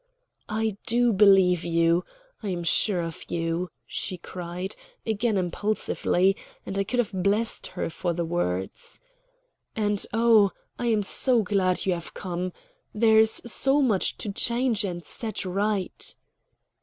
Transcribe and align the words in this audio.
"I 0.49 0.77
do 0.87 1.13
believe 1.13 1.63
you 1.63 2.05
I 2.41 2.49
am 2.49 2.63
sure 2.63 3.01
of 3.01 3.29
you," 3.29 3.69
she 3.85 4.17
cried, 4.17 4.75
again 5.05 5.37
impulsively; 5.37 6.35
and 6.65 6.75
I 6.79 6.83
could 6.83 6.97
have 6.97 7.11
blessed 7.13 7.67
her 7.77 7.87
for 7.91 8.11
the 8.11 8.25
words. 8.25 8.99
"And, 9.75 10.03
oh, 10.11 10.53
I 10.79 10.87
am 10.87 11.03
so 11.03 11.43
glad 11.43 11.85
you 11.85 11.93
have 11.93 12.15
come. 12.15 12.51
There 12.95 13.19
is 13.19 13.43
so 13.45 13.79
much 13.79 14.17
to 14.17 14.31
change 14.31 14.83
and 14.83 15.05
set 15.05 15.45
right." 15.45 16.15